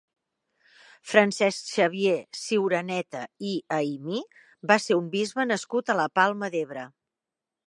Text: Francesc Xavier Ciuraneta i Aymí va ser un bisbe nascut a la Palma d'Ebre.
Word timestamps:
Francesc 1.09 1.69
Xavier 1.73 2.15
Ciuraneta 2.45 3.23
i 3.51 3.53
Aymí 3.79 4.23
va 4.73 4.79
ser 4.87 5.01
un 5.05 5.13
bisbe 5.17 5.49
nascut 5.55 5.95
a 5.95 5.99
la 6.05 6.13
Palma 6.21 6.55
d'Ebre. 6.59 6.93